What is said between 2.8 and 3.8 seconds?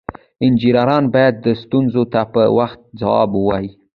ځواب ووایي.